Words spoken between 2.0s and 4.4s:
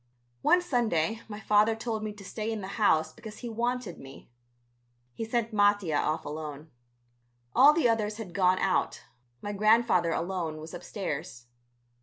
me to stay in the house because he wanted me.